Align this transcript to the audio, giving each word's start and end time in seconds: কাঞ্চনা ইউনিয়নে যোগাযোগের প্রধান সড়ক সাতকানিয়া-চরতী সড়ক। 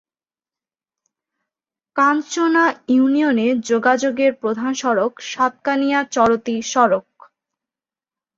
কাঞ্চনা 1.95 2.65
ইউনিয়নে 2.89 3.47
যোগাযোগের 3.69 4.31
প্রধান 4.33 4.71
সড়ক 4.73 5.11
সাতকানিয়া-চরতী 5.31 6.55
সড়ক। 6.63 7.07